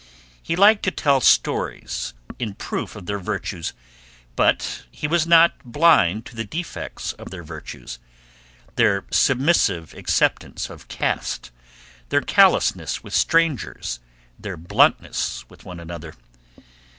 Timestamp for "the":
6.35-6.43